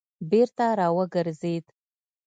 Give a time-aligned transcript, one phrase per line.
[0.29, 1.65] بېرته را وګرځېد.